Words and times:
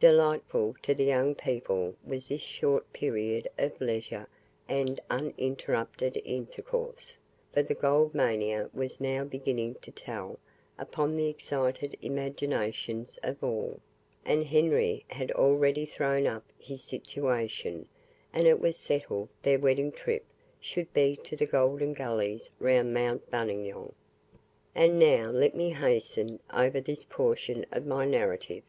Delightful 0.00 0.74
to 0.80 0.94
the 0.94 1.04
young 1.04 1.34
people 1.34 1.94
was 2.02 2.28
this 2.28 2.40
short 2.40 2.90
period 2.94 3.46
of 3.58 3.78
leisure 3.78 4.26
and 4.70 4.98
uninterrupted 5.10 6.18
intercourse, 6.24 7.18
for 7.52 7.62
the 7.62 7.74
gold 7.74 8.14
mania 8.14 8.70
was 8.72 9.02
now 9.02 9.22
beginning 9.22 9.74
to 9.82 9.90
tell 9.90 10.38
upon 10.78 11.14
the 11.14 11.28
excited 11.28 11.94
imaginations 12.00 13.18
of 13.22 13.44
all, 13.44 13.78
and 14.24 14.46
Henry 14.46 15.04
had 15.08 15.30
already 15.32 15.84
thrown 15.84 16.26
up 16.26 16.44
his 16.58 16.82
situation; 16.82 17.86
and 18.32 18.46
it 18.46 18.58
was 18.58 18.78
settled 18.78 19.28
their 19.42 19.58
wedding 19.58 19.92
trip 19.92 20.24
should 20.58 20.90
be 20.94 21.16
to 21.16 21.36
the 21.36 21.44
golden 21.44 21.92
gullies 21.92 22.50
round 22.58 22.94
Mount 22.94 23.30
Buninyong. 23.30 23.92
And 24.74 24.98
now 24.98 25.30
let 25.30 25.54
me 25.54 25.68
hasten 25.68 26.40
over 26.50 26.80
this 26.80 27.04
portion 27.04 27.66
of 27.70 27.84
my 27.84 28.06
narrative. 28.06 28.62